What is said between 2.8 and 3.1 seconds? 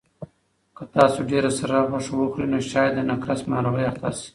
د